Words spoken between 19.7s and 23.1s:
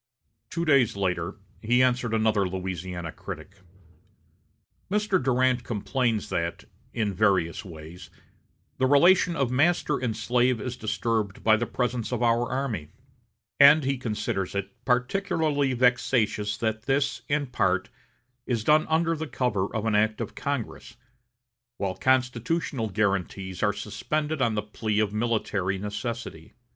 of an act of Congress, while constitutional